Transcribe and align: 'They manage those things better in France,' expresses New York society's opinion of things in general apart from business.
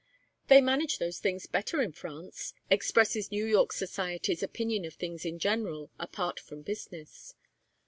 'They 0.47 0.59
manage 0.61 0.97
those 0.97 1.19
things 1.19 1.45
better 1.45 1.79
in 1.79 1.91
France,' 1.91 2.55
expresses 2.71 3.29
New 3.31 3.45
York 3.45 3.71
society's 3.71 4.41
opinion 4.41 4.83
of 4.83 4.95
things 4.95 5.25
in 5.25 5.37
general 5.37 5.91
apart 5.99 6.39
from 6.39 6.63
business. 6.63 7.35